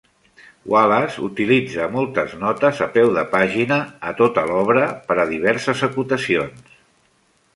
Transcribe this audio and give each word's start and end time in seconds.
Wallace 0.73 1.19
utilitza 1.27 1.89
moltes 1.97 2.31
notes 2.43 2.79
a 2.87 2.87
peu 2.95 3.11
de 3.17 3.25
pàgina 3.35 3.77
a 4.11 4.15
tota 4.21 4.45
l'obra 4.53 4.87
per 5.11 5.19
a 5.25 5.29
diverses 5.35 5.87
acotacions. 5.89 6.75